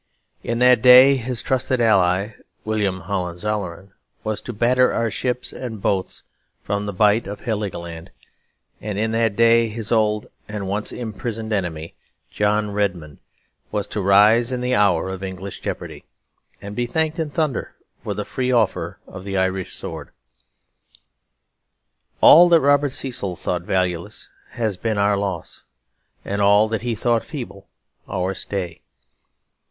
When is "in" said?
0.43-0.57, 8.97-9.11, 14.51-14.61, 17.19-17.29